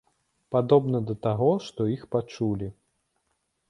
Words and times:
Падобна 0.55 1.03
да 1.11 1.15
таго, 1.27 1.51
што 1.69 1.81
іх 1.99 2.11
пачулі. 2.19 2.67